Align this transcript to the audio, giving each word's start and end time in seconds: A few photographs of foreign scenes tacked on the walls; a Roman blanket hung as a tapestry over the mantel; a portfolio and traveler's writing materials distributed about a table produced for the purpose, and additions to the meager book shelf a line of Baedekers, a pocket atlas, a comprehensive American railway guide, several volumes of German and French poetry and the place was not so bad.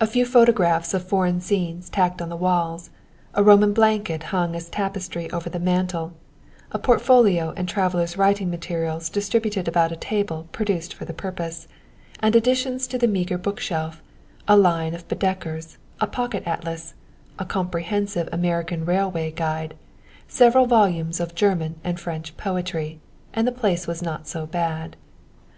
A 0.00 0.06
few 0.06 0.24
photographs 0.24 0.94
of 0.94 1.06
foreign 1.06 1.42
scenes 1.42 1.90
tacked 1.90 2.22
on 2.22 2.30
the 2.30 2.34
walls; 2.36 2.88
a 3.34 3.42
Roman 3.42 3.74
blanket 3.74 4.22
hung 4.32 4.56
as 4.56 4.68
a 4.68 4.70
tapestry 4.70 5.30
over 5.32 5.50
the 5.50 5.58
mantel; 5.58 6.14
a 6.72 6.78
portfolio 6.78 7.52
and 7.54 7.68
traveler's 7.68 8.16
writing 8.16 8.48
materials 8.48 9.10
distributed 9.10 9.68
about 9.68 9.92
a 9.92 9.96
table 9.96 10.48
produced 10.52 10.94
for 10.94 11.04
the 11.04 11.12
purpose, 11.12 11.68
and 12.20 12.34
additions 12.34 12.86
to 12.86 12.96
the 12.96 13.06
meager 13.06 13.36
book 13.36 13.60
shelf 13.60 14.02
a 14.48 14.56
line 14.56 14.94
of 14.94 15.06
Baedekers, 15.08 15.76
a 16.00 16.06
pocket 16.06 16.44
atlas, 16.46 16.94
a 17.38 17.44
comprehensive 17.44 18.30
American 18.32 18.86
railway 18.86 19.30
guide, 19.30 19.74
several 20.26 20.64
volumes 20.64 21.20
of 21.20 21.34
German 21.34 21.78
and 21.84 22.00
French 22.00 22.34
poetry 22.38 22.98
and 23.34 23.46
the 23.46 23.52
place 23.52 23.86
was 23.86 24.00
not 24.00 24.26
so 24.26 24.46
bad. 24.46 24.96